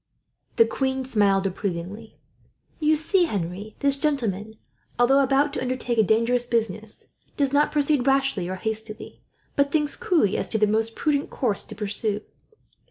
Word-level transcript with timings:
The 0.55 0.65
queen 0.65 1.05
smiled 1.05 1.45
approvingly. 1.45 2.17
"You 2.79 2.95
see, 2.95 3.25
Henri, 3.25 3.75
this 3.81 3.97
gentleman, 3.97 4.57
although 4.97 5.21
about 5.21 5.53
to 5.53 5.61
undertake 5.61 5.99
a 5.99 6.03
dangerous 6.03 6.47
business, 6.47 7.09
does 7.37 7.53
not 7.53 7.71
proceed 7.71 8.07
rashly 8.07 8.49
or 8.49 8.55
hastily, 8.55 9.21
but 9.55 9.71
thinks 9.71 9.95
coolly 9.95 10.37
as 10.37 10.49
to 10.49 10.57
the 10.57 10.65
most 10.65 10.95
prudent 10.95 11.29
course 11.29 11.63
to 11.65 11.75
pursue. 11.75 12.21